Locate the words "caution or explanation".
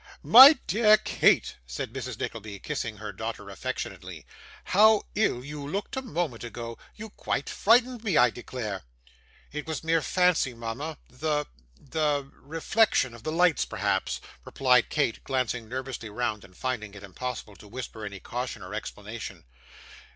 18.19-19.45